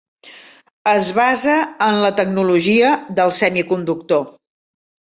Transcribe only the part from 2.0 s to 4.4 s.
la tecnologia del semiconductor.